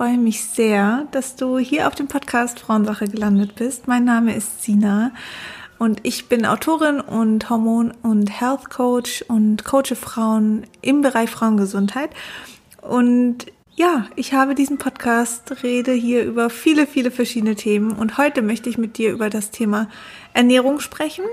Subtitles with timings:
[0.00, 3.86] Freue mich sehr, dass du hier auf dem Podcast Frauensache gelandet bist.
[3.86, 5.12] Mein Name ist Sina
[5.78, 12.08] und ich bin Autorin und Hormon- und Health Coach und coache Frauen im Bereich Frauengesundheit.
[12.80, 18.40] Und ja, ich habe diesen Podcast, rede hier über viele, viele verschiedene Themen und heute
[18.40, 19.90] möchte ich mit dir über das Thema
[20.32, 21.26] Ernährung sprechen.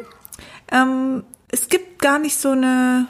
[0.73, 3.07] Ähm, es gibt gar nicht so eine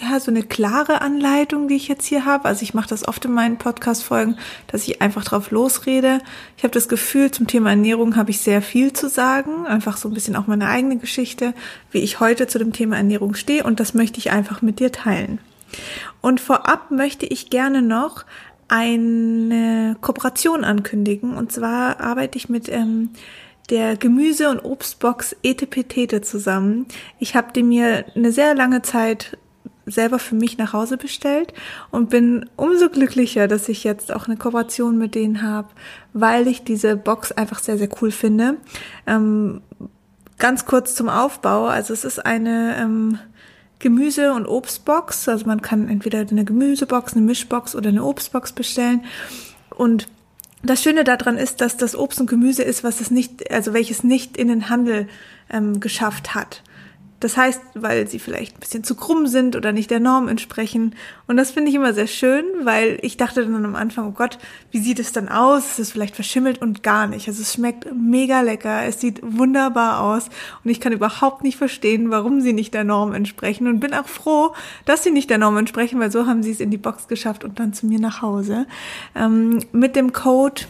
[0.00, 2.44] ja, so eine klare Anleitung, die ich jetzt hier habe.
[2.44, 4.36] Also ich mache das oft in meinen Podcast-Folgen,
[4.68, 6.20] dass ich einfach drauf losrede.
[6.56, 9.66] Ich habe das Gefühl, zum Thema Ernährung habe ich sehr viel zu sagen.
[9.66, 11.52] Einfach so ein bisschen auch meine eigene Geschichte,
[11.90, 13.64] wie ich heute zu dem Thema Ernährung stehe.
[13.64, 15.40] Und das möchte ich einfach mit dir teilen.
[16.20, 18.24] Und vorab möchte ich gerne noch
[18.68, 21.36] eine Kooperation ankündigen.
[21.36, 23.10] Und zwar arbeite ich mit ähm,
[23.70, 26.86] der Gemüse- und Obstbox Etepetete zusammen.
[27.18, 29.36] Ich habe die mir eine sehr lange Zeit
[29.90, 31.52] selber für mich nach Hause bestellt
[31.90, 35.68] und bin umso glücklicher, dass ich jetzt auch eine Kooperation mit denen habe,
[36.12, 38.56] weil ich diese Box einfach sehr, sehr cool finde.
[39.06, 39.60] Ähm,
[40.38, 41.66] ganz kurz zum Aufbau.
[41.66, 43.18] Also es ist eine ähm,
[43.78, 45.28] Gemüse- und Obstbox.
[45.28, 49.04] Also man kann entweder eine Gemüsebox, eine Mischbox oder eine Obstbox bestellen.
[49.74, 50.08] Und
[50.62, 54.02] das Schöne daran ist, dass das Obst und Gemüse ist, was es nicht, also welches
[54.02, 55.08] nicht in den Handel
[55.50, 56.62] ähm, geschafft hat.
[57.20, 60.94] Das heißt, weil sie vielleicht ein bisschen zu krumm sind oder nicht der Norm entsprechen.
[61.26, 64.38] Und das finde ich immer sehr schön, weil ich dachte dann am Anfang, oh Gott,
[64.70, 65.72] wie sieht es dann aus?
[65.72, 67.26] Ist es vielleicht verschimmelt und gar nicht.
[67.26, 70.28] Also es schmeckt mega lecker, es sieht wunderbar aus
[70.62, 74.08] und ich kann überhaupt nicht verstehen, warum sie nicht der Norm entsprechen und bin auch
[74.08, 77.08] froh, dass sie nicht der Norm entsprechen, weil so haben sie es in die Box
[77.08, 78.66] geschafft und dann zu mir nach Hause.
[79.16, 80.62] Ähm, mit dem Code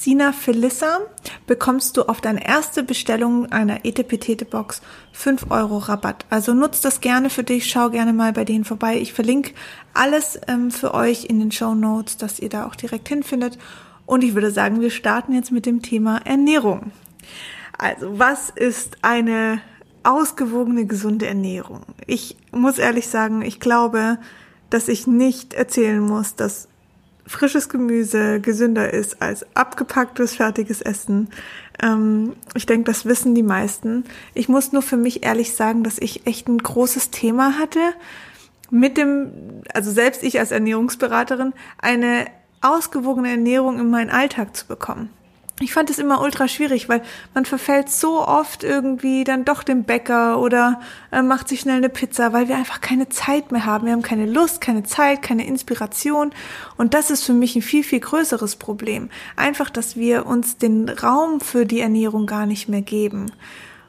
[0.00, 1.00] Sina Felissa
[1.46, 6.26] bekommst du auf deine erste Bestellung einer Etepetete-Box 5 Euro Rabatt.
[6.30, 8.98] Also nutzt das gerne für dich, schau gerne mal bei denen vorbei.
[9.00, 9.52] Ich verlinke
[9.94, 13.58] alles ähm, für euch in den Show Notes, dass ihr da auch direkt hinfindet.
[14.04, 16.92] Und ich würde sagen, wir starten jetzt mit dem Thema Ernährung.
[17.76, 19.60] Also, was ist eine
[20.04, 21.82] ausgewogene, gesunde Ernährung?
[22.06, 24.18] Ich muss ehrlich sagen, ich glaube,
[24.70, 26.68] dass ich nicht erzählen muss, dass
[27.26, 31.28] frisches Gemüse gesünder ist als abgepacktes, fertiges Essen.
[31.82, 34.04] Ähm, ich denke, das wissen die meisten.
[34.34, 37.80] Ich muss nur für mich ehrlich sagen, dass ich echt ein großes Thema hatte
[38.70, 42.26] mit dem, also selbst ich als Ernährungsberaterin, eine
[42.62, 45.10] ausgewogene Ernährung in meinen Alltag zu bekommen
[45.60, 47.02] ich fand es immer ultra schwierig, weil
[47.32, 50.80] man verfällt so oft irgendwie dann doch dem Bäcker oder
[51.10, 53.86] äh, macht sich schnell eine Pizza, weil wir einfach keine Zeit mehr haben.
[53.86, 56.32] Wir haben keine Lust, keine Zeit, keine Inspiration.
[56.76, 59.08] Und das ist für mich ein viel, viel größeres Problem.
[59.34, 63.32] Einfach, dass wir uns den Raum für die Ernährung gar nicht mehr geben.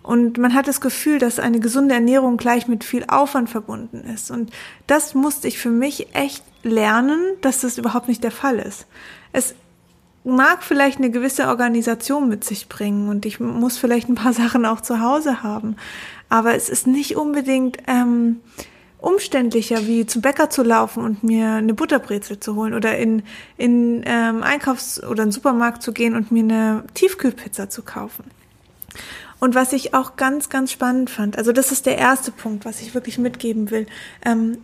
[0.03, 4.31] Und man hat das Gefühl, dass eine gesunde Ernährung gleich mit viel Aufwand verbunden ist.
[4.31, 4.51] Und
[4.88, 8.88] das musste ich für mich echt lernen, dass das überhaupt nicht der Fall ist.
[9.33, 9.53] Es
[10.27, 14.65] mag vielleicht eine gewisse Organisation mit sich bringen und ich muss vielleicht ein paar Sachen
[14.65, 15.75] auch zu Hause haben.
[16.29, 18.41] Aber es ist nicht unbedingt ähm,
[18.99, 23.23] umständlicher, wie zum Bäcker zu laufen und mir eine Butterbrezel zu holen oder in,
[23.57, 28.25] in ähm, Einkaufs- oder einen Supermarkt zu gehen und mir eine Tiefkühlpizza zu kaufen.
[29.39, 32.81] Und was ich auch ganz, ganz spannend fand, also das ist der erste Punkt, was
[32.81, 33.85] ich wirklich mitgeben will.
[34.25, 34.57] Ähm,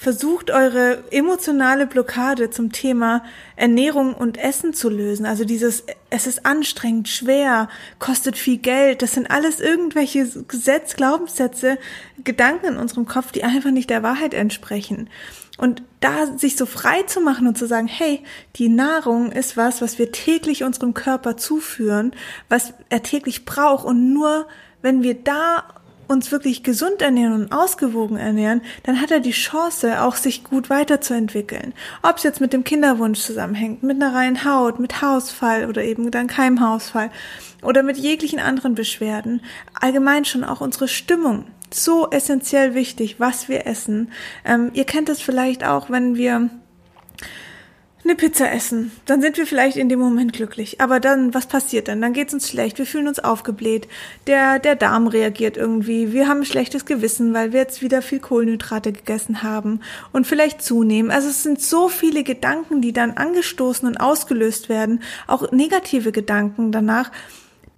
[0.00, 3.22] versucht eure emotionale Blockade zum Thema
[3.54, 5.26] Ernährung und Essen zu lösen.
[5.26, 7.68] Also dieses, es ist anstrengend, schwer,
[7.98, 9.02] kostet viel Geld.
[9.02, 11.76] Das sind alles irgendwelche Gesetz, Glaubenssätze,
[12.24, 15.10] Gedanken in unserem Kopf, die einfach nicht der Wahrheit entsprechen.
[15.58, 18.24] Und da sich so frei zu machen und zu sagen, hey,
[18.56, 22.12] die Nahrung ist was, was wir täglich unserem Körper zuführen,
[22.48, 24.46] was er täglich braucht und nur
[24.80, 25.64] wenn wir da
[26.10, 30.68] uns wirklich gesund ernähren und ausgewogen ernähren, dann hat er die Chance, auch sich gut
[30.68, 31.72] weiterzuentwickeln.
[32.02, 36.10] Ob es jetzt mit dem Kinderwunsch zusammenhängt, mit einer reinen Haut, mit Hausfall oder eben
[36.10, 37.10] dann keinem Hausfall
[37.62, 39.40] oder mit jeglichen anderen Beschwerden.
[39.80, 41.44] Allgemein schon auch unsere Stimmung.
[41.72, 44.10] So essentiell wichtig, was wir essen.
[44.44, 46.50] Ähm, ihr kennt es vielleicht auch, wenn wir
[48.10, 48.90] eine Pizza essen.
[49.06, 50.80] Dann sind wir vielleicht in dem Moment glücklich.
[50.80, 52.00] Aber dann, was passiert dann?
[52.00, 52.78] Dann geht's uns schlecht.
[52.78, 53.86] Wir fühlen uns aufgebläht.
[54.26, 56.12] Der, der Darm reagiert irgendwie.
[56.12, 59.80] Wir haben ein schlechtes Gewissen, weil wir jetzt wieder viel Kohlenhydrate gegessen haben
[60.12, 61.12] und vielleicht zunehmen.
[61.12, 65.02] Also es sind so viele Gedanken, die dann angestoßen und ausgelöst werden.
[65.28, 67.12] Auch negative Gedanken danach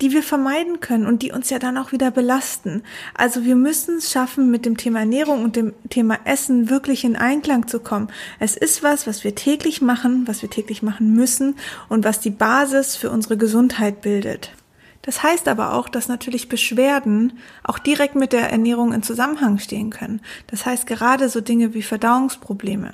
[0.02, 2.82] die wir vermeiden können und die uns ja dann auch wieder belasten.
[3.14, 7.14] Also wir müssen es schaffen, mit dem Thema Ernährung und dem Thema Essen wirklich in
[7.14, 8.08] Einklang zu kommen.
[8.40, 11.54] Es ist was, was wir täglich machen, was wir täglich machen müssen
[11.88, 14.50] und was die Basis für unsere Gesundheit bildet.
[15.02, 19.90] Das heißt aber auch, dass natürlich Beschwerden auch direkt mit der Ernährung in Zusammenhang stehen
[19.90, 20.20] können.
[20.48, 22.92] Das heißt gerade so Dinge wie Verdauungsprobleme,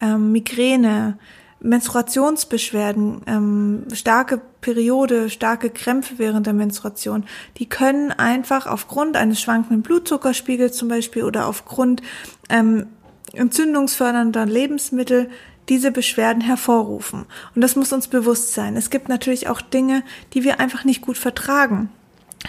[0.00, 1.18] ähm, Migräne,
[1.62, 7.24] Menstruationsbeschwerden, ähm, starke Periode, starke Krämpfe während der Menstruation,
[7.58, 12.02] die können einfach aufgrund eines schwankenden Blutzuckerspiegels zum Beispiel oder aufgrund
[12.48, 12.86] ähm,
[13.32, 15.30] entzündungsfördernder Lebensmittel
[15.68, 17.26] diese Beschwerden hervorrufen.
[17.54, 18.76] Und das muss uns bewusst sein.
[18.76, 20.02] Es gibt natürlich auch Dinge,
[20.34, 21.88] die wir einfach nicht gut vertragen.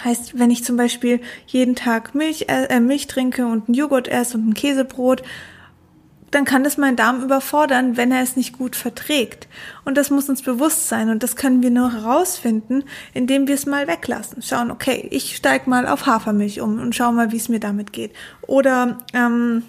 [0.02, 4.36] Heißt, wenn ich zum Beispiel jeden Tag Milch, äh, Milch trinke und einen Joghurt esse
[4.36, 5.22] und ein Käsebrot,
[6.34, 9.48] dann kann das meinen Darm überfordern, wenn er es nicht gut verträgt.
[9.84, 13.66] Und das muss uns bewusst sein und das können wir nur herausfinden, indem wir es
[13.66, 14.42] mal weglassen.
[14.42, 17.92] Schauen, okay, ich steig mal auf Hafermilch um und schau mal, wie es mir damit
[17.92, 18.12] geht.
[18.42, 19.62] Oder ähm,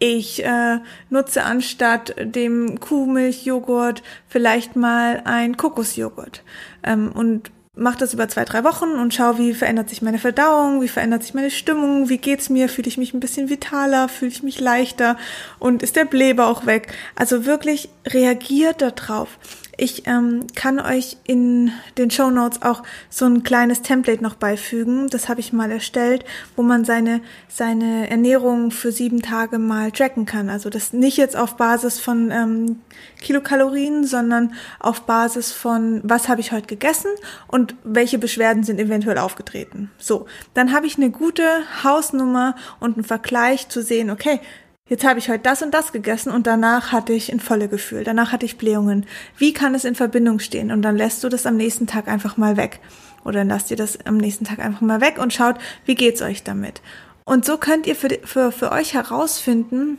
[0.00, 0.78] ich äh,
[1.10, 6.42] nutze anstatt dem Kuhmilchjoghurt vielleicht mal ein Kokosjoghurt
[6.82, 10.82] ähm, und mache das über zwei, drei Wochen und schaue, wie verändert sich meine Verdauung,
[10.82, 14.30] wie verändert sich meine Stimmung, wie geht's mir, fühle ich mich ein bisschen vitaler, fühle
[14.30, 15.16] ich mich leichter
[15.58, 16.92] und ist der Bläber auch weg.
[17.16, 19.38] Also wirklich reagiert darauf.
[19.82, 25.08] Ich ähm, kann euch in den Show Notes auch so ein kleines Template noch beifügen.
[25.08, 30.26] Das habe ich mal erstellt, wo man seine, seine Ernährung für sieben Tage mal tracken
[30.26, 30.50] kann.
[30.50, 32.80] Also das nicht jetzt auf Basis von ähm,
[33.22, 37.12] Kilokalorien, sondern auf Basis von, was habe ich heute gegessen
[37.46, 39.90] und welche Beschwerden sind eventuell aufgetreten.
[39.96, 41.46] So, dann habe ich eine gute
[41.82, 44.40] Hausnummer und einen Vergleich zu sehen, okay,
[44.90, 48.04] jetzt habe ich heute das und das gegessen und danach hatte ich ein volle Gefühl,
[48.04, 49.06] danach hatte ich Blähungen.
[49.38, 50.70] Wie kann es in Verbindung stehen?
[50.70, 52.80] Und dann lässt du das am nächsten Tag einfach mal weg.
[53.24, 55.56] Oder dann lasst ihr das am nächsten Tag einfach mal weg und schaut,
[55.86, 56.82] wie geht's euch damit?
[57.24, 59.98] Und so könnt ihr für, für, für euch herausfinden,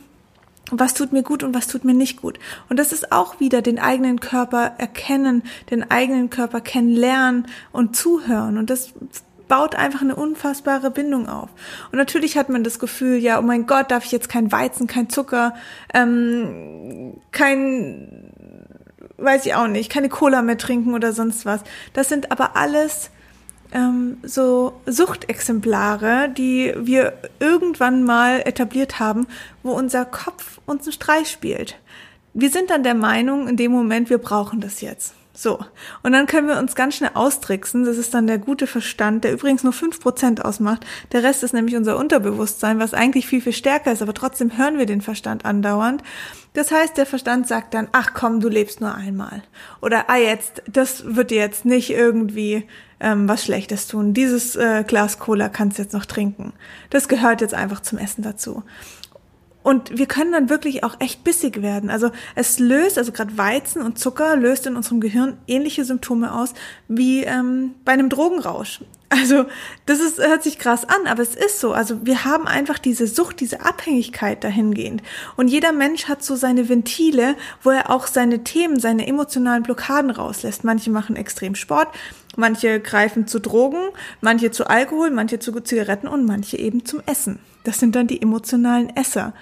[0.70, 2.38] was tut mir gut und was tut mir nicht gut.
[2.68, 8.58] Und das ist auch wieder den eigenen Körper erkennen, den eigenen Körper kennenlernen und zuhören.
[8.58, 8.92] Und das
[9.52, 11.50] baut einfach eine unfassbare Bindung auf.
[11.90, 14.86] Und natürlich hat man das Gefühl, ja, oh mein Gott, darf ich jetzt kein Weizen,
[14.86, 15.54] kein Zucker,
[15.92, 18.32] ähm, kein,
[19.18, 21.60] weiß ich auch nicht, keine Cola mehr trinken oder sonst was.
[21.92, 23.10] Das sind aber alles
[23.74, 29.26] ähm, so Suchtexemplare, die wir irgendwann mal etabliert haben,
[29.62, 31.76] wo unser Kopf uns einen Streich spielt.
[32.32, 35.12] Wir sind dann der Meinung in dem Moment, wir brauchen das jetzt.
[35.42, 35.58] So,
[36.04, 37.84] und dann können wir uns ganz schnell austricksen.
[37.84, 40.86] Das ist dann der gute Verstand, der übrigens nur fünf Prozent ausmacht.
[41.10, 44.78] Der Rest ist nämlich unser Unterbewusstsein, was eigentlich viel, viel stärker ist, aber trotzdem hören
[44.78, 46.04] wir den Verstand andauernd.
[46.52, 49.42] Das heißt, der Verstand sagt dann, ach komm, du lebst nur einmal.
[49.80, 52.68] Oder, ah jetzt, das wird dir jetzt nicht irgendwie
[53.00, 54.14] ähm, was Schlechtes tun.
[54.14, 56.52] Dieses äh, Glas Cola kannst du jetzt noch trinken.
[56.90, 58.62] Das gehört jetzt einfach zum Essen dazu.
[59.62, 61.90] Und wir können dann wirklich auch echt bissig werden.
[61.90, 66.54] Also es löst, also gerade Weizen und Zucker löst in unserem Gehirn ähnliche Symptome aus
[66.88, 68.80] wie ähm, bei einem Drogenrausch.
[69.12, 69.44] Also
[69.84, 71.74] das ist, hört sich krass an, aber es ist so.
[71.74, 75.02] Also wir haben einfach diese Sucht, diese Abhängigkeit dahingehend.
[75.36, 80.10] Und jeder Mensch hat so seine Ventile, wo er auch seine Themen, seine emotionalen Blockaden
[80.10, 80.64] rauslässt.
[80.64, 81.88] Manche machen extrem Sport,
[82.36, 83.90] manche greifen zu Drogen,
[84.20, 87.38] manche zu Alkohol, manche zu Zigaretten und manche eben zum Essen.
[87.64, 89.34] Das sind dann die emotionalen Esser.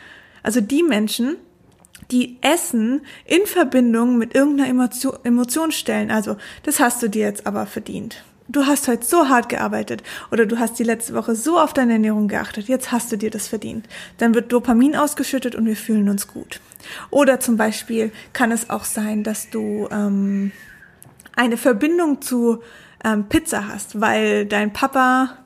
[0.42, 1.36] Also die Menschen,
[2.10, 6.10] die Essen in Verbindung mit irgendeiner Emotion, Emotion stellen.
[6.10, 8.24] Also, das hast du dir jetzt aber verdient.
[8.48, 11.92] Du hast heute so hart gearbeitet oder du hast die letzte Woche so auf deine
[11.92, 13.86] Ernährung geachtet, jetzt hast du dir das verdient.
[14.18, 16.60] Dann wird Dopamin ausgeschüttet und wir fühlen uns gut.
[17.10, 20.50] Oder zum Beispiel kann es auch sein, dass du ähm,
[21.36, 22.60] eine Verbindung zu
[23.04, 25.36] ähm, Pizza hast, weil dein Papa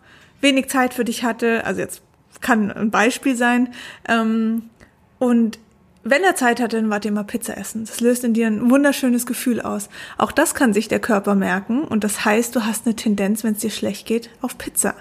[0.41, 1.65] wenig Zeit für dich hatte.
[1.65, 2.03] Also jetzt
[2.41, 3.73] kann ein Beispiel sein.
[4.09, 4.71] Ähm,
[5.19, 5.59] und
[6.05, 7.87] wenn er Zeit hatte, dann wart ihr mal Pizza essen.
[7.87, 9.89] Das löst in dir ein wunderschönes Gefühl aus.
[10.19, 13.55] Auch das kann sich der Körper merken und das heißt, du hast eine Tendenz, wenn
[13.55, 14.95] es dir schlecht geht, auf Pizza.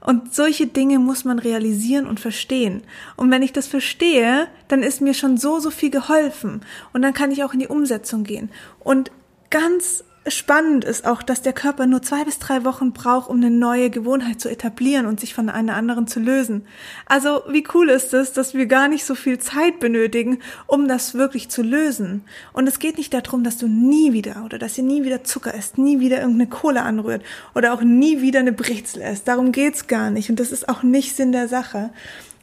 [0.00, 2.82] Und solche Dinge muss man realisieren und verstehen.
[3.16, 6.60] Und wenn ich das verstehe, dann ist mir schon so, so viel geholfen.
[6.92, 8.50] Und dann kann ich auch in die Umsetzung gehen.
[8.80, 9.10] Und
[9.48, 13.50] ganz spannend ist auch, dass der Körper nur zwei bis drei Wochen braucht, um eine
[13.50, 16.66] neue Gewohnheit zu etablieren und sich von einer anderen zu lösen.
[17.06, 21.14] Also wie cool ist es, dass wir gar nicht so viel Zeit benötigen, um das
[21.14, 22.24] wirklich zu lösen.
[22.52, 25.54] Und es geht nicht darum, dass du nie wieder oder dass ihr nie wieder Zucker
[25.54, 27.22] esst, nie wieder irgendeine Kohle anrührt
[27.54, 29.28] oder auch nie wieder eine Brezel esst.
[29.28, 30.30] Darum geht's gar nicht.
[30.30, 31.90] Und das ist auch nicht Sinn der Sache,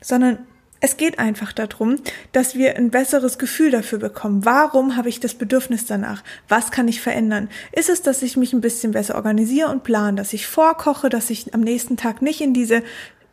[0.01, 0.37] sondern
[0.81, 1.97] es geht einfach darum,
[2.31, 4.43] dass wir ein besseres Gefühl dafür bekommen.
[4.43, 6.23] Warum habe ich das Bedürfnis danach?
[6.49, 7.49] Was kann ich verändern?
[7.71, 11.29] Ist es, dass ich mich ein bisschen besser organisiere und plane, dass ich vorkoche, dass
[11.29, 12.83] ich am nächsten Tag nicht in diese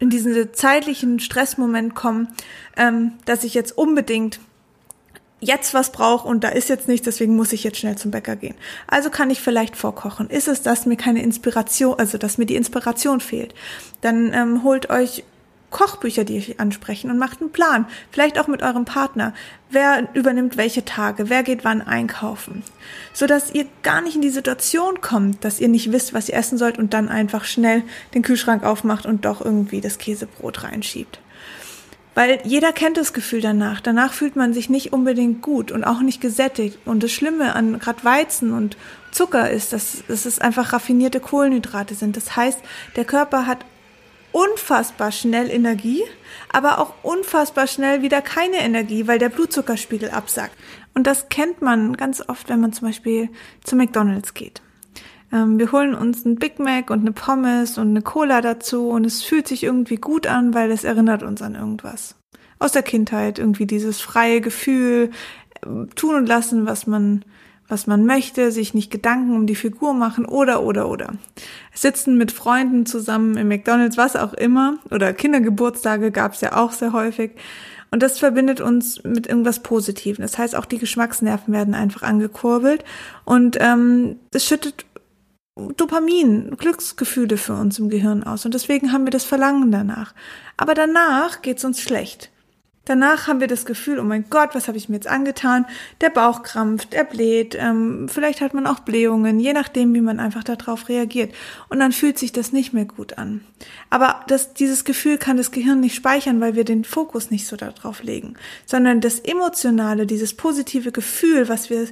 [0.00, 2.28] in diesen zeitlichen Stressmoment komme,
[2.76, 4.38] ähm, dass ich jetzt unbedingt
[5.40, 8.37] jetzt was brauche und da ist jetzt nichts, deswegen muss ich jetzt schnell zum Bäcker
[8.37, 8.55] gehen.
[8.87, 10.31] Also kann ich vielleicht vorkochen.
[10.31, 13.55] Ist es, dass mir keine Inspiration, also dass mir die Inspiration fehlt?
[14.00, 15.25] Dann ähm, holt euch
[15.71, 17.87] Kochbücher, die euch ansprechen und macht einen Plan.
[18.11, 19.35] Vielleicht auch mit eurem Partner.
[19.71, 21.29] Wer übernimmt welche Tage?
[21.29, 22.63] Wer geht wann einkaufen?
[23.13, 26.37] So dass ihr gar nicht in die Situation kommt, dass ihr nicht wisst, was ihr
[26.37, 27.83] essen sollt und dann einfach schnell
[28.15, 31.21] den Kühlschrank aufmacht und doch irgendwie das Käsebrot reinschiebt.
[32.15, 33.81] Weil jeder kennt das Gefühl danach.
[33.81, 36.77] Danach fühlt man sich nicht unbedingt gut und auch nicht gesättigt.
[36.85, 38.77] Und das Schlimme an gerade Weizen und
[39.13, 42.17] Zucker ist, dass, dass es einfach raffinierte Kohlenhydrate sind.
[42.17, 42.59] Das heißt,
[42.97, 43.65] der Körper hat
[44.38, 46.02] unfassbar schnell Energie,
[46.52, 50.57] aber auch unfassbar schnell wieder keine Energie, weil der Blutzuckerspiegel absackt.
[50.95, 53.30] Und das kennt man ganz oft, wenn man zum Beispiel
[53.64, 54.62] zu McDonald's geht.
[55.33, 59.04] Ähm, wir holen uns einen Big Mac und eine Pommes und eine Cola dazu und
[59.04, 62.14] es fühlt sich irgendwie gut an, weil es erinnert uns an irgendwas.
[62.61, 65.11] Aus der Kindheit, irgendwie dieses freie Gefühl,
[65.62, 67.25] äh, tun und lassen, was man
[67.69, 71.13] was man möchte, sich nicht Gedanken um die Figur machen oder oder oder.
[71.75, 76.73] Sitzen mit Freunden zusammen im McDonald's, was auch immer, oder Kindergeburtstage gab es ja auch
[76.73, 77.33] sehr häufig.
[77.91, 80.23] Und das verbindet uns mit irgendwas Positivem.
[80.23, 82.85] Das heißt, auch die Geschmacksnerven werden einfach angekurbelt
[83.25, 84.85] und ähm, es schüttet
[85.77, 88.45] Dopamin, Glücksgefühle für uns im Gehirn aus.
[88.45, 90.15] Und deswegen haben wir das Verlangen danach.
[90.57, 92.31] Aber danach geht's uns schlecht.
[92.88, 95.66] Danach haben wir das Gefühl, oh mein Gott, was habe ich mir jetzt angetan?
[96.00, 100.18] Der Bauch krampft, er bläht, ähm, vielleicht hat man auch Blähungen, je nachdem, wie man
[100.18, 101.35] einfach darauf reagiert.
[101.68, 103.42] Und dann fühlt sich das nicht mehr gut an.
[103.90, 107.57] Aber das, dieses Gefühl kann das Gehirn nicht speichern, weil wir den Fokus nicht so
[107.57, 111.88] darauf legen, sondern das Emotionale, dieses positive Gefühl, was wir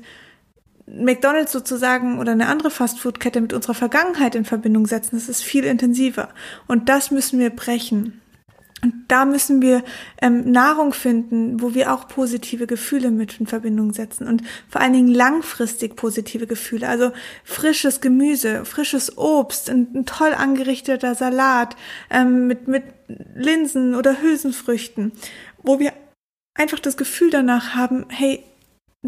[0.86, 5.64] McDonald's sozusagen oder eine andere Fastfood-Kette mit unserer Vergangenheit in Verbindung setzen, das ist viel
[5.64, 6.30] intensiver.
[6.68, 8.22] Und das müssen wir brechen.
[8.82, 9.82] Und da müssen wir
[10.20, 14.92] ähm, Nahrung finden, wo wir auch positive Gefühle mit in Verbindung setzen und vor allen
[14.92, 16.86] Dingen langfristig positive Gefühle.
[16.86, 21.74] Also frisches Gemüse, frisches Obst, ein, ein toll angerichteter Salat
[22.10, 22.84] ähm, mit, mit
[23.34, 25.12] Linsen oder Hülsenfrüchten,
[25.62, 25.92] wo wir
[26.54, 28.44] einfach das Gefühl danach haben, hey,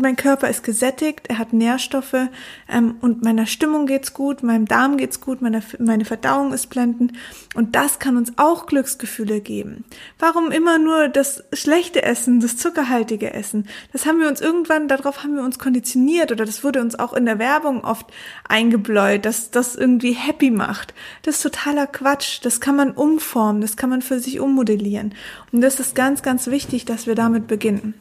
[0.02, 2.28] mein Körper ist gesättigt, er hat Nährstoffe
[2.68, 7.12] ähm, und meiner Stimmung geht's gut, meinem Darm geht's gut, meine, meine Verdauung ist blendend
[7.54, 9.84] und das kann uns auch Glücksgefühle geben.
[10.18, 13.68] Warum immer nur das schlechte Essen, das zuckerhaltige Essen?
[13.92, 17.12] Das haben wir uns irgendwann, darauf haben wir uns konditioniert oder das wurde uns auch
[17.12, 18.06] in der Werbung oft
[18.48, 20.94] eingebläut, dass das irgendwie happy macht.
[21.22, 25.14] Das ist totaler Quatsch, das kann man umformen, das kann man für sich ummodellieren
[25.52, 27.94] und das ist ganz, ganz wichtig, dass wir damit beginnen.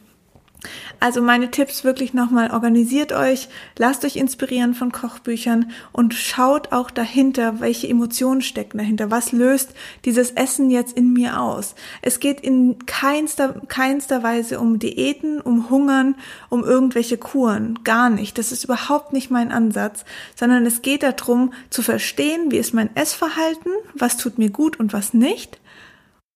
[0.98, 6.90] Also meine Tipps wirklich nochmal, organisiert euch, lasst euch inspirieren von Kochbüchern und schaut auch
[6.90, 9.10] dahinter, welche Emotionen stecken dahinter.
[9.10, 9.74] Was löst
[10.04, 11.76] dieses Essen jetzt in mir aus?
[12.02, 16.16] Es geht in keinster, keinster Weise um Diäten, um Hungern,
[16.48, 17.78] um irgendwelche Kuren.
[17.84, 18.36] Gar nicht.
[18.36, 22.94] Das ist überhaupt nicht mein Ansatz, sondern es geht darum zu verstehen, wie ist mein
[22.96, 25.60] Essverhalten, was tut mir gut und was nicht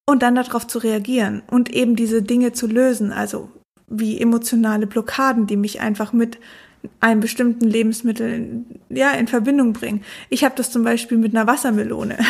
[0.06, 3.12] und dann darauf zu reagieren und eben diese Dinge zu lösen.
[3.12, 3.50] Also
[3.92, 6.38] wie emotionale Blockaden, die mich einfach mit
[7.00, 10.02] einem bestimmten Lebensmittel ja in Verbindung bringen.
[10.30, 12.18] Ich habe das zum Beispiel mit einer Wassermelone.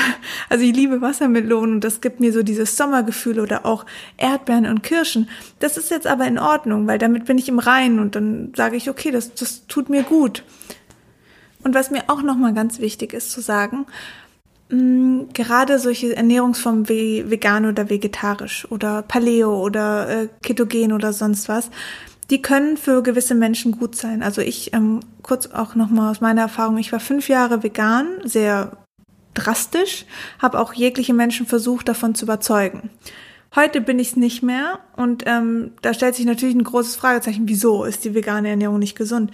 [0.49, 3.87] Also ich liebe Wassermelonen und das gibt mir so dieses Sommergefühl oder auch
[4.19, 5.31] Erdbeeren und Kirschen.
[5.61, 8.77] Das ist jetzt aber in Ordnung, weil damit bin ich im Reinen und dann sage
[8.77, 10.45] ich, okay, das, das tut mir gut.
[11.65, 13.87] Und was mir auch nochmal ganz wichtig ist zu sagen,
[15.33, 21.71] gerade solche Ernährungsformen wie vegan oder vegetarisch oder Paleo oder äh, Ketogen oder sonst was,
[22.31, 24.23] die können für gewisse Menschen gut sein.
[24.23, 28.79] Also ich, ähm, kurz auch nochmal aus meiner Erfahrung, ich war fünf Jahre vegan, sehr
[29.35, 30.07] drastisch,
[30.39, 32.89] habe auch jegliche Menschen versucht, davon zu überzeugen.
[33.55, 37.49] Heute bin ich es nicht mehr und ähm, da stellt sich natürlich ein großes Fragezeichen,
[37.49, 39.31] wieso ist die vegane Ernährung nicht gesund?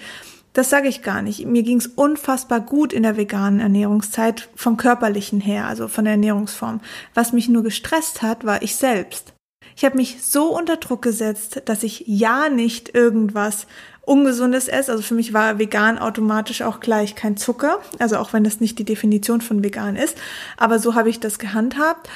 [0.59, 1.47] Das sage ich gar nicht.
[1.47, 6.15] Mir ging es unfassbar gut in der veganen Ernährungszeit vom körperlichen her, also von der
[6.15, 6.81] Ernährungsform.
[7.15, 9.35] Was mich nur gestresst hat, war ich selbst.
[9.77, 13.69] Ich habe mich so unter Druck gesetzt, dass ich ja nicht irgendwas
[14.01, 14.91] Ungesundes esse.
[14.91, 17.79] Also für mich war vegan automatisch auch gleich kein Zucker.
[18.01, 20.19] Also auch wenn das nicht die Definition von vegan ist.
[20.57, 22.09] Aber so habe ich das gehandhabt.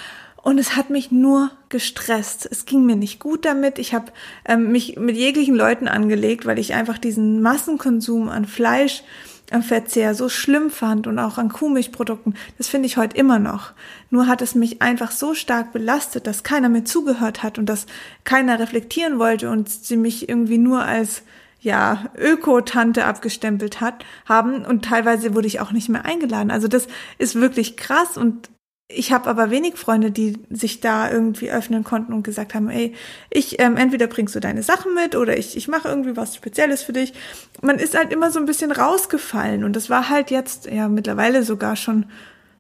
[0.43, 2.49] Und es hat mich nur gestresst.
[2.51, 3.79] Es ging mir nicht gut damit.
[3.79, 4.13] Ich habe
[4.45, 9.05] ähm, mich mit jeglichen Leuten angelegt, weil ich einfach diesen Massenkonsum an Fleisch
[9.53, 12.35] am Verzehr so schlimm fand und auch an Kuhmilchprodukten.
[12.59, 13.73] Das finde ich heute immer noch.
[14.11, 17.87] Nur hat es mich einfach so stark belastet, dass keiner mir zugehört hat und dass
[18.25, 21.23] keiner reflektieren wollte und sie mich irgendwie nur als
[21.61, 26.51] ja, Öko-Tante abgestempelt hat, haben und teilweise wurde ich auch nicht mehr eingeladen.
[26.51, 28.51] Also das ist wirklich krass und
[28.95, 32.95] ich habe aber wenig Freunde, die sich da irgendwie öffnen konnten und gesagt haben, ey,
[33.31, 36.83] ich ähm, entweder bringst du deine Sachen mit oder ich, ich mache irgendwie was Spezielles
[36.83, 37.13] für dich.
[37.61, 41.43] Man ist halt immer so ein bisschen rausgefallen und das war halt jetzt ja mittlerweile
[41.43, 42.07] sogar schon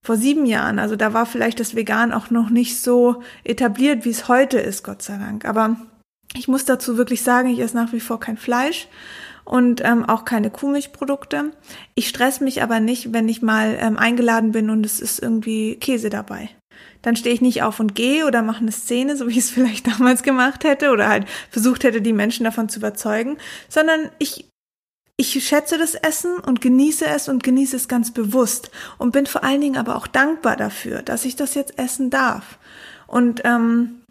[0.02, 0.78] vor sieben Jahren.
[0.78, 4.82] Also da war vielleicht das Vegan auch noch nicht so etabliert, wie es heute ist,
[4.82, 5.44] Gott sei Dank.
[5.44, 5.76] Aber
[6.34, 8.88] ich muss dazu wirklich sagen, ich esse nach wie vor kein Fleisch
[9.52, 11.52] und ähm, auch keine Kuhmilchprodukte.
[11.94, 15.76] Ich stress mich aber nicht, wenn ich mal ähm, eingeladen bin und es ist irgendwie
[15.76, 16.48] Käse dabei.
[17.02, 19.50] Dann stehe ich nicht auf und gehe oder mache eine Szene, so wie ich es
[19.50, 23.36] vielleicht damals gemacht hätte oder halt versucht hätte, die Menschen davon zu überzeugen,
[23.68, 24.48] sondern ich
[25.18, 29.44] ich schätze das Essen und genieße es und genieße es ganz bewusst und bin vor
[29.44, 32.58] allen Dingen aber auch dankbar dafür, dass ich das jetzt essen darf.
[33.06, 34.01] Und ähm,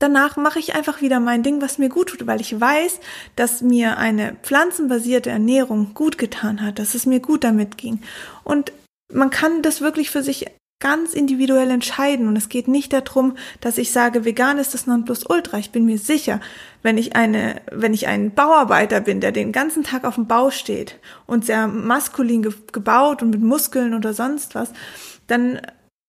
[0.00, 2.98] danach mache ich einfach wieder mein Ding, was mir gut tut, weil ich weiß,
[3.36, 8.00] dass mir eine pflanzenbasierte Ernährung gut getan hat, dass es mir gut damit ging.
[8.42, 8.72] Und
[9.12, 10.46] man kann das wirklich für sich
[10.80, 15.58] ganz individuell entscheiden und es geht nicht darum, dass ich sage, vegan ist das Nonplusultra.
[15.58, 16.40] Ich bin mir sicher,
[16.82, 20.50] wenn ich eine, wenn ich ein Bauarbeiter bin, der den ganzen Tag auf dem Bau
[20.50, 24.72] steht und sehr maskulin ge gebaut und mit Muskeln oder sonst was,
[25.26, 25.60] dann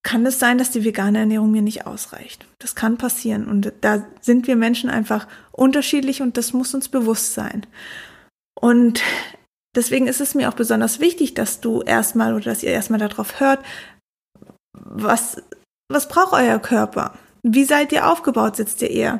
[0.02, 2.46] kann es sein, dass die vegane Ernährung mir nicht ausreicht.
[2.58, 3.46] Das kann passieren.
[3.46, 7.66] Und da sind wir Menschen einfach unterschiedlich und das muss uns bewusst sein.
[8.54, 9.02] Und
[9.76, 13.40] deswegen ist es mir auch besonders wichtig, dass du erstmal oder dass ihr erstmal darauf
[13.40, 13.64] hört,
[14.72, 15.40] was,
[15.88, 17.16] was braucht euer Körper?
[17.44, 18.54] Wie seid ihr aufgebaut?
[18.54, 19.18] Sitzt ihr eher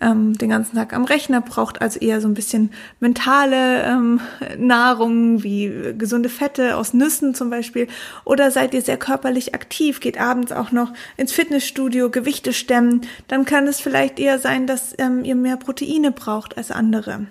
[0.00, 1.40] ähm, den ganzen Tag am Rechner?
[1.40, 4.20] Braucht also eher so ein bisschen mentale ähm,
[4.56, 7.88] Nahrung wie gesunde Fette aus Nüssen zum Beispiel?
[8.24, 9.98] Oder seid ihr sehr körperlich aktiv?
[9.98, 13.00] Geht abends auch noch ins Fitnessstudio, Gewichte stemmen?
[13.26, 17.26] Dann kann es vielleicht eher sein, dass ähm, ihr mehr Proteine braucht als andere.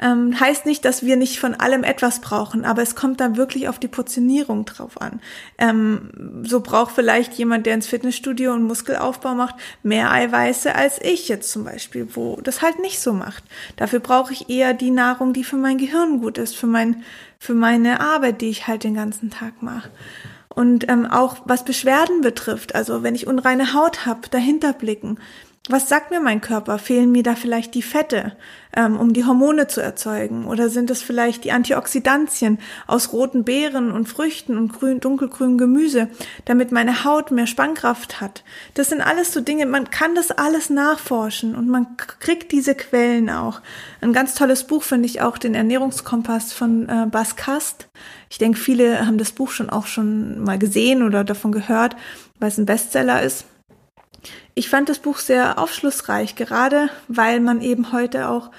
[0.00, 3.68] Ähm, heißt nicht, dass wir nicht von allem etwas brauchen, aber es kommt dann wirklich
[3.68, 5.20] auf die Portionierung drauf an.
[5.58, 11.28] Ähm, so braucht vielleicht jemand, der ins Fitnessstudio und Muskelaufbau macht, mehr Eiweiße als ich
[11.28, 13.44] jetzt zum Beispiel, wo das halt nicht so macht.
[13.76, 17.02] Dafür brauche ich eher die Nahrung, die für mein Gehirn gut ist, für mein,
[17.38, 19.90] für meine Arbeit, die ich halt den ganzen Tag mache.
[20.48, 25.18] Und ähm, auch was Beschwerden betrifft, also wenn ich unreine Haut habe, dahinter blicken
[25.70, 26.78] was sagt mir mein Körper?
[26.78, 28.36] Fehlen mir da vielleicht die Fette,
[28.76, 30.46] ähm, um die Hormone zu erzeugen?
[30.46, 36.08] Oder sind es vielleicht die Antioxidantien aus roten Beeren und Früchten und grün, dunkelgrünem Gemüse,
[36.44, 38.44] damit meine Haut mehr Spannkraft hat?
[38.74, 43.30] Das sind alles so Dinge, man kann das alles nachforschen und man kriegt diese Quellen
[43.30, 43.60] auch.
[44.00, 47.88] Ein ganz tolles Buch finde ich auch, den Ernährungskompass von äh, Bas Kast.
[48.28, 51.96] Ich denke, viele haben das Buch schon auch schon mal gesehen oder davon gehört,
[52.38, 53.44] weil es ein Bestseller ist.
[54.54, 58.50] Ich fand das Buch sehr aufschlussreich, gerade weil man eben heute auch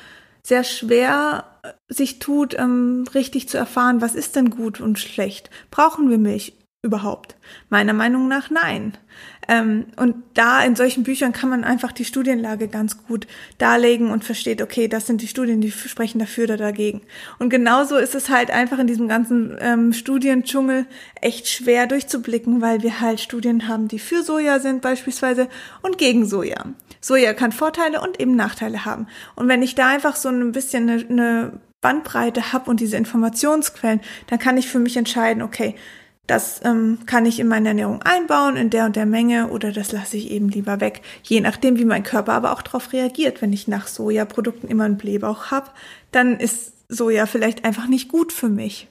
[0.43, 5.49] sehr schwer äh, sich tut, ähm, richtig zu erfahren, was ist denn gut und schlecht.
[5.69, 7.35] Brauchen wir Milch überhaupt?
[7.69, 8.97] Meiner Meinung nach nein.
[9.51, 14.23] Ähm, und da in solchen Büchern kann man einfach die Studienlage ganz gut darlegen und
[14.23, 17.01] versteht, okay, das sind die Studien, die sprechen dafür oder dagegen.
[17.37, 20.85] Und genauso ist es halt einfach in diesem ganzen ähm, Studiendschungel
[21.19, 25.49] echt schwer durchzublicken, weil wir halt Studien haben, die für Soja sind beispielsweise
[25.81, 26.67] und gegen Soja.
[27.01, 29.07] Soja kann Vorteile und eben Nachteile haben.
[29.35, 33.99] Und wenn ich da einfach so ein bisschen eine, eine Bandbreite habe und diese Informationsquellen,
[34.27, 35.75] dann kann ich für mich entscheiden, okay,
[36.27, 39.91] das ähm, kann ich in meine Ernährung einbauen in der und der Menge oder das
[39.91, 43.41] lasse ich eben lieber weg, je nachdem, wie mein Körper aber auch darauf reagiert.
[43.41, 45.71] Wenn ich nach Sojaprodukten immer einen Blähbauch habe,
[46.11, 48.87] dann ist Soja vielleicht einfach nicht gut für mich.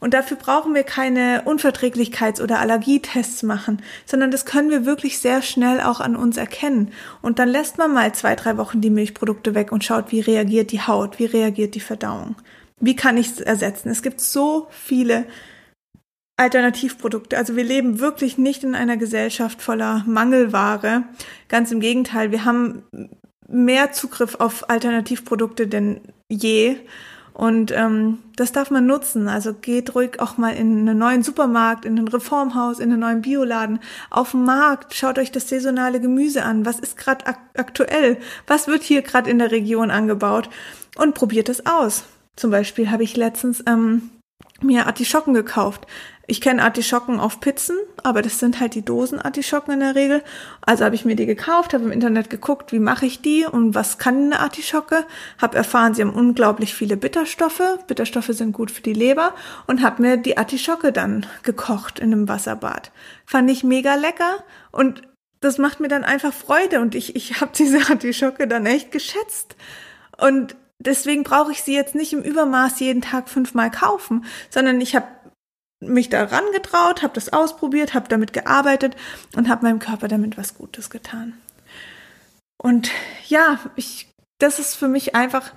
[0.00, 5.40] Und dafür brauchen wir keine Unverträglichkeits- oder Allergietests machen, sondern das können wir wirklich sehr
[5.40, 6.92] schnell auch an uns erkennen.
[7.22, 10.72] Und dann lässt man mal zwei, drei Wochen die Milchprodukte weg und schaut, wie reagiert
[10.72, 12.36] die Haut, wie reagiert die Verdauung.
[12.80, 13.88] Wie kann ich es ersetzen?
[13.88, 15.24] Es gibt so viele
[16.36, 17.38] Alternativprodukte.
[17.38, 21.04] Also wir leben wirklich nicht in einer Gesellschaft voller Mangelware.
[21.48, 22.82] Ganz im Gegenteil, wir haben
[23.48, 26.76] mehr Zugriff auf Alternativprodukte denn je.
[27.34, 29.28] Und ähm, das darf man nutzen.
[29.28, 33.22] Also geht ruhig auch mal in einen neuen Supermarkt, in ein Reformhaus, in einen neuen
[33.22, 34.94] Bioladen, auf dem Markt.
[34.94, 36.64] Schaut euch das saisonale Gemüse an.
[36.64, 38.18] Was ist gerade ak aktuell?
[38.46, 40.48] Was wird hier gerade in der Region angebaut?
[40.96, 42.04] Und probiert es aus.
[42.36, 44.10] Zum Beispiel habe ich letztens ähm,
[44.62, 45.86] mir Artischocken gekauft.
[46.26, 50.22] Ich kenne Artischocken auf Pizzen, aber das sind halt die Dosen-Artischocken in der Regel.
[50.62, 53.74] Also habe ich mir die gekauft, habe im Internet geguckt, wie mache ich die und
[53.74, 55.04] was kann eine Artischocke.
[55.40, 57.62] Habe erfahren, sie haben unglaublich viele Bitterstoffe.
[57.86, 59.34] Bitterstoffe sind gut für die Leber
[59.66, 62.90] und habe mir die Artischocke dann gekocht in einem Wasserbad.
[63.26, 65.02] Fand ich mega lecker und
[65.40, 69.56] das macht mir dann einfach Freude und ich, ich habe diese Artischocke dann echt geschätzt.
[70.16, 74.96] Und deswegen brauche ich sie jetzt nicht im Übermaß jeden Tag fünfmal kaufen, sondern ich
[74.96, 75.06] habe
[75.86, 78.96] mich daran getraut, habe das ausprobiert, habe damit gearbeitet
[79.36, 81.34] und habe meinem Körper damit was Gutes getan.
[82.56, 82.90] Und
[83.28, 85.52] ja, ich, das ist für mich einfach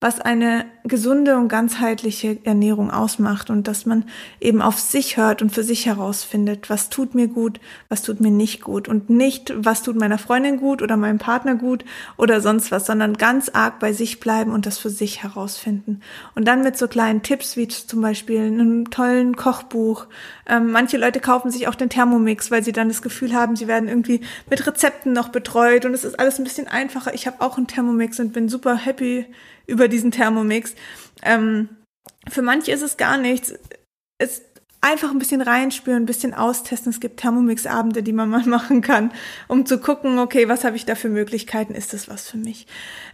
[0.00, 4.04] was eine gesunde und ganzheitliche Ernährung ausmacht und dass man
[4.40, 7.58] eben auf sich hört und für sich herausfindet, was tut mir gut,
[7.88, 11.56] was tut mir nicht gut und nicht, was tut meiner Freundin gut oder meinem Partner
[11.56, 11.84] gut
[12.16, 16.00] oder sonst was, sondern ganz arg bei sich bleiben und das für sich herausfinden.
[16.36, 20.06] Und dann mit so kleinen Tipps wie zum Beispiel einem tollen Kochbuch.
[20.48, 23.66] Ähm, manche Leute kaufen sich auch den Thermomix, weil sie dann das Gefühl haben, sie
[23.66, 27.14] werden irgendwie mit Rezepten noch betreut und es ist alles ein bisschen einfacher.
[27.14, 29.26] Ich habe auch einen Thermomix und bin super happy
[29.68, 30.74] über diesen Thermomix.
[31.22, 31.68] Ähm,
[32.28, 33.54] für manche ist es gar nichts.
[34.18, 34.42] Es
[34.80, 36.90] einfach ein bisschen reinspüren, ein bisschen austesten.
[36.90, 39.12] Es gibt Thermomix-Abende, die man mal machen kann,
[39.46, 41.74] um zu gucken, okay, was habe ich da für Möglichkeiten?
[41.74, 42.66] Ist das was für mich?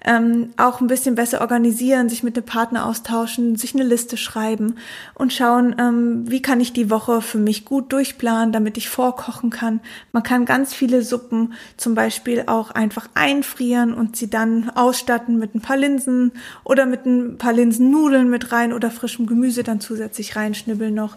[0.06, 4.76] Ähm, auch ein bisschen besser organisieren, sich mit dem Partner austauschen, sich eine Liste schreiben
[5.14, 9.48] und schauen, ähm, wie kann ich die Woche für mich gut durchplanen, damit ich vorkochen
[9.48, 9.80] kann.
[10.12, 15.54] Man kann ganz viele Suppen zum Beispiel auch einfach einfrieren und sie dann ausstatten mit
[15.54, 16.32] ein paar Linsen
[16.64, 21.16] oder mit ein paar Linsennudeln mit rein oder frischem Gemüse dann zusätzlich reinschnibbeln noch.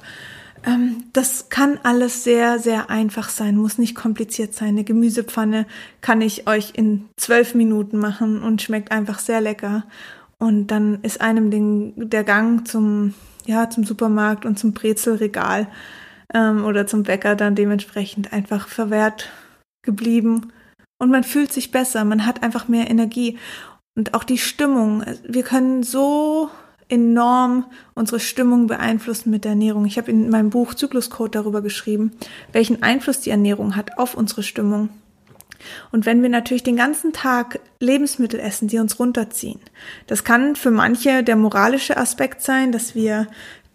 [0.65, 4.70] Ähm, das kann alles sehr, sehr einfach sein, muss nicht kompliziert sein.
[4.70, 5.65] Eine Gemüsepfanne
[6.02, 9.84] kann ich euch in zwölf Minuten machen und schmeckt einfach sehr lecker.
[10.39, 13.13] Und dann ist einem den, der Gang zum,
[13.46, 15.67] ja, zum Supermarkt und zum Brezelregal
[16.34, 19.30] ähm, oder zum Bäcker dann dementsprechend einfach verwehrt
[19.84, 20.52] geblieben.
[21.00, 23.38] Und man fühlt sich besser, man hat einfach mehr Energie.
[23.96, 25.04] Und auch die Stimmung.
[25.28, 26.50] Wir können so
[26.89, 29.86] enorm unsere Stimmung beeinflussen mit der Ernährung.
[29.86, 32.12] Ich habe in meinem Buch Zykluscode darüber geschrieben,
[32.54, 34.89] welchen Einfluss die Ernährung hat auf unsere Stimmung.
[35.91, 39.60] Und wenn wir natürlich den ganzen Tag Lebensmittel essen, die uns runterziehen,
[40.06, 43.28] das kann für manche der moralische Aspekt sein, dass wir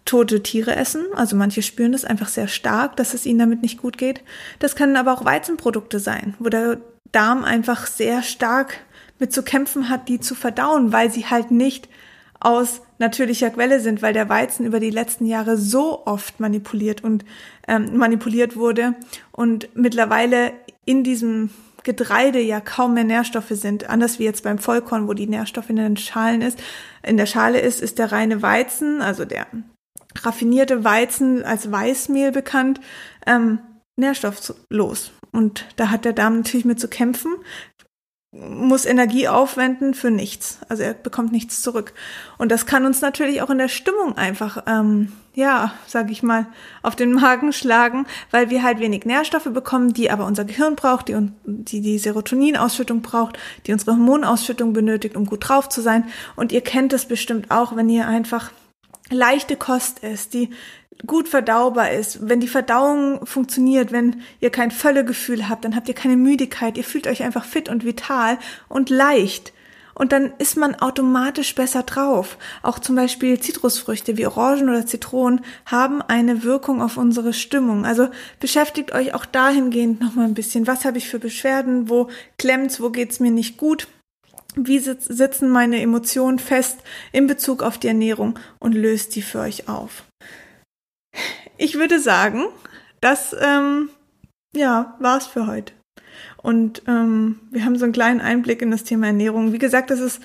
[0.04, 1.06] tote Tiere essen.
[1.14, 4.22] Also manche spüren das einfach sehr stark, dass es ihnen damit nicht gut geht.
[4.58, 6.80] Das können aber auch Weizenprodukte sein, wo der
[7.12, 8.78] Darm einfach sehr stark
[9.18, 11.88] mit zu kämpfen hat, die zu verdauen, weil sie halt nicht
[12.42, 17.24] aus natürlicher Quelle sind, weil der Weizen über die letzten Jahre so oft manipuliert und
[17.68, 18.94] ähm, manipuliert wurde
[19.30, 20.52] und mittlerweile
[20.84, 21.50] in diesem
[21.84, 25.76] Getreide ja kaum mehr Nährstoffe sind, anders wie jetzt beim Vollkorn, wo die Nährstoffe in
[25.76, 26.60] den Schalen ist.
[27.02, 29.46] In der Schale ist, ist der reine Weizen, also der
[30.20, 32.80] raffinierte Weizen als Weißmehl bekannt,
[33.26, 33.60] ähm,
[33.96, 35.12] nährstofflos.
[35.32, 37.34] Und da hat der Darm natürlich mit zu kämpfen,
[38.32, 40.58] muss Energie aufwenden für nichts.
[40.70, 41.92] Also er bekommt nichts zurück.
[42.38, 46.46] Und das kann uns natürlich auch in der Stimmung einfach, ähm, ja, sag ich mal,
[46.82, 51.08] auf den Magen schlagen, weil wir halt wenig Nährstoffe bekommen, die aber unser Gehirn braucht,
[51.08, 56.04] die die, die Serotoninausschüttung braucht, die unsere Hormonausschüttung benötigt, um gut drauf zu sein.
[56.34, 58.50] Und ihr kennt es bestimmt auch, wenn ihr einfach
[59.10, 60.48] leichte Kost ist, die
[61.06, 65.94] gut verdaubar ist, wenn die Verdauung funktioniert, wenn ihr kein Völlegefühl habt, dann habt ihr
[65.94, 68.38] keine Müdigkeit, ihr fühlt euch einfach fit und vital
[68.68, 69.52] und leicht.
[69.94, 72.38] Und dann ist man automatisch besser drauf.
[72.62, 77.84] Auch zum Beispiel Zitrusfrüchte wie Orangen oder Zitronen haben eine Wirkung auf unsere Stimmung.
[77.84, 78.08] Also
[78.40, 80.66] beschäftigt euch auch dahingehend nochmal ein bisschen.
[80.66, 81.90] Was habe ich für Beschwerden?
[81.90, 82.80] Wo klemmt's?
[82.80, 83.86] Wo geht's mir nicht gut?
[84.54, 86.80] Wie sitzen meine Emotionen fest
[87.12, 90.04] in Bezug auf die Ernährung und löst die für euch auf?
[91.62, 92.46] Ich würde sagen,
[93.00, 93.88] das ähm,
[94.54, 95.72] ja war's für heute.
[96.36, 99.52] Und ähm, wir haben so einen kleinen Einblick in das Thema Ernährung.
[99.52, 100.20] Wie gesagt, das ist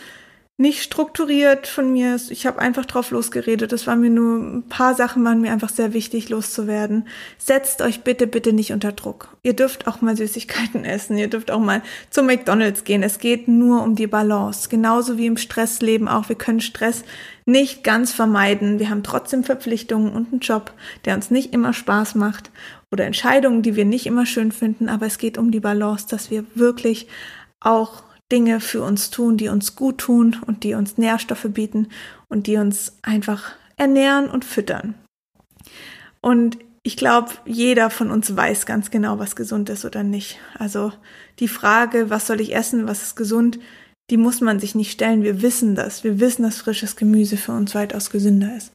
[0.59, 2.19] nicht strukturiert von mir.
[2.29, 3.71] Ich habe einfach drauf losgeredet.
[3.71, 7.07] Das war mir nur ein paar Sachen waren mir einfach sehr wichtig loszuwerden.
[7.37, 9.37] Setzt euch bitte bitte nicht unter Druck.
[9.43, 11.15] Ihr dürft auch mal Süßigkeiten essen.
[11.15, 13.03] Ihr dürft auch mal zum McDonald's gehen.
[13.03, 14.67] Es geht nur um die Balance.
[14.67, 16.27] Genauso wie im Stressleben auch.
[16.27, 17.03] Wir können Stress
[17.45, 18.79] nicht ganz vermeiden.
[18.79, 20.73] Wir haben trotzdem Verpflichtungen und einen Job,
[21.05, 22.49] der uns nicht immer Spaß macht
[22.91, 24.89] oder Entscheidungen, die wir nicht immer schön finden.
[24.89, 27.07] Aber es geht um die Balance, dass wir wirklich
[27.59, 31.87] auch Dinge für uns tun, die uns gut tun und die uns Nährstoffe bieten
[32.27, 34.95] und die uns einfach ernähren und füttern.
[36.21, 40.39] Und ich glaube, jeder von uns weiß ganz genau, was gesund ist oder nicht.
[40.57, 40.93] Also
[41.39, 43.59] die Frage, was soll ich essen, was ist gesund,
[44.09, 45.23] die muss man sich nicht stellen.
[45.23, 46.03] Wir wissen das.
[46.03, 48.71] Wir wissen, dass frisches Gemüse für uns weitaus gesünder ist,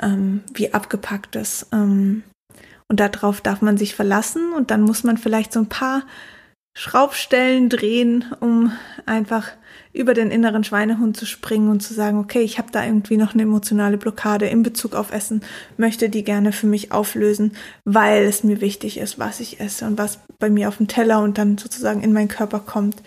[0.00, 1.66] ähm, wie abgepacktes.
[1.72, 2.22] Ähm,
[2.88, 6.04] und darauf darf man sich verlassen und dann muss man vielleicht so ein paar
[6.78, 8.70] Schraubstellen drehen, um
[9.04, 9.48] einfach
[9.92, 13.34] über den inneren Schweinehund zu springen und zu sagen, okay, ich habe da irgendwie noch
[13.34, 15.40] eine emotionale Blockade in Bezug auf Essen,
[15.76, 19.98] möchte die gerne für mich auflösen, weil es mir wichtig ist, was ich esse und
[19.98, 23.02] was bei mir auf dem Teller und dann sozusagen in meinen Körper kommt.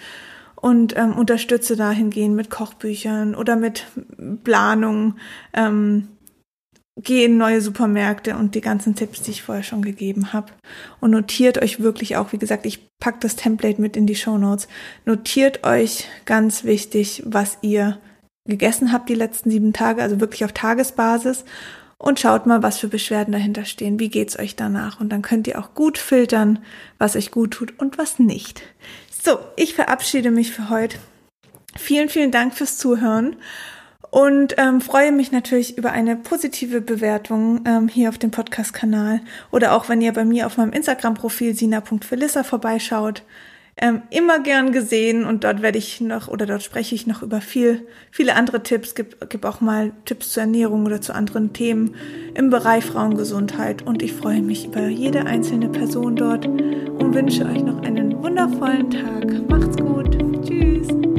[0.56, 3.86] Und ähm, unterstütze dahingehend mit Kochbüchern oder mit
[4.44, 5.16] Planung,
[5.54, 6.10] ähm,
[7.04, 10.52] geh in neue Supermärkte und die ganzen Tipps, die ich vorher schon gegeben habe.
[11.00, 14.38] Und notiert euch wirklich auch, wie gesagt, ich pack das Template mit in die Show
[14.38, 14.68] Notes.
[15.06, 18.00] Notiert euch ganz wichtig, was ihr
[18.46, 21.46] gegessen habt die letzten sieben Tage, also wirklich auf Tagesbasis
[21.98, 24.00] und schaut mal, was für Beschwerden dahinter stehen.
[24.00, 25.00] Wie geht's euch danach?
[25.00, 26.60] Und dann könnt ihr auch gut filtern,
[26.98, 28.64] was euch gut tut und was nicht.
[29.24, 30.98] So, ich verabschiede mich für heute.
[31.78, 33.36] Vielen, vielen Dank fürs Zuhören
[34.12, 39.22] und ähm, freue mich natürlich über eine positive Bewertung ähm, hier auf dem Podcast-Kanal
[39.52, 43.24] oder auch wenn ihr bei mir auf meinem Instagram-Profil sina.felissa vorbeischaut
[43.78, 47.40] ähm, immer gern gesehen und dort werde ich noch oder dort spreche ich noch über
[47.40, 51.96] viel, viele andere Tipps, gib, gib auch mal Tipps zur Ernährung oder zu anderen Themen
[52.36, 57.64] im Bereich Frauengesundheit und ich freue mich über jede einzelne Person dort und wünsche euch
[57.64, 59.50] noch einen wundervollen Tag.
[59.50, 60.18] Macht's gut.
[60.46, 61.11] Tschüss.